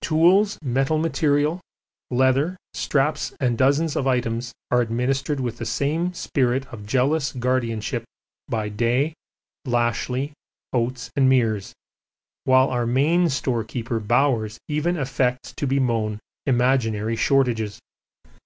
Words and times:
Tools, 0.00 0.58
metal 0.62 0.96
material, 0.96 1.60
leather, 2.10 2.56
straps 2.72 3.34
and 3.40 3.58
dozens 3.58 3.94
of 3.94 4.06
items 4.06 4.54
are 4.70 4.80
administered 4.80 5.38
with 5.38 5.58
the 5.58 5.66
same 5.66 6.14
spirit 6.14 6.66
of 6.72 6.86
jealous 6.86 7.30
guardianship 7.34 8.02
by 8.48 8.70
Day, 8.70 9.12
Lashly, 9.66 10.32
Oates 10.72 11.10
and 11.14 11.30
Meares, 11.30 11.74
while 12.44 12.70
our 12.70 12.86
main 12.86 13.28
storekeeper 13.28 14.00
Bowers 14.00 14.56
even 14.66 14.96
affects 14.96 15.52
to 15.56 15.66
bemoan 15.66 16.20
imaginary 16.46 17.14
shortages. 17.14 17.78